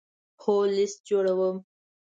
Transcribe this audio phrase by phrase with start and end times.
[0.41, 1.57] هو، لست جوړوم